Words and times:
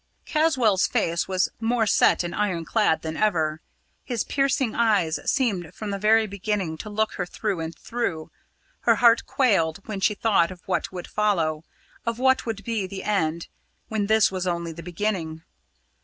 Caswall's 0.25 0.87
face 0.87 1.27
was 1.27 1.47
more 1.59 1.85
set 1.85 2.23
and 2.23 2.33
iron 2.33 2.65
clad 2.65 3.03
than 3.03 3.15
ever 3.15 3.61
his 4.03 4.23
piercing 4.23 4.73
eyes 4.73 5.19
seemed 5.29 5.75
from 5.75 5.91
the 5.91 5.99
very 5.99 6.25
beginning 6.25 6.75
to 6.79 6.89
look 6.89 7.11
her 7.11 7.25
through 7.27 7.59
and 7.59 7.77
through. 7.77 8.31
Her 8.79 8.95
heart 8.95 9.27
quailed 9.27 9.85
when 9.87 9.99
she 9.99 10.15
thought 10.15 10.49
of 10.49 10.67
what 10.67 10.91
would 10.91 11.05
follow 11.07 11.65
of 12.03 12.17
what 12.17 12.47
would 12.47 12.63
be 12.63 12.87
the 12.87 13.03
end, 13.03 13.47
when 13.89 14.07
this 14.07 14.31
was 14.31 14.47
only 14.47 14.71
the 14.71 14.81
beginning. 14.81 15.43